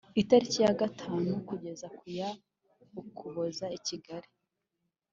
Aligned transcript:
itariki 0.21 0.59
ya 0.65 0.73
gatanu 0.81 1.31
kugeza 1.49 1.87
ku 1.97 2.03
ya 2.17 2.29
Ukuboza 3.01 3.65
i 3.77 3.79
Kigali 3.87 4.29